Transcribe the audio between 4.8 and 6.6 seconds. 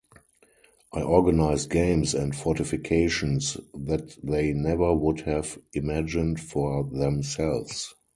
would have imagined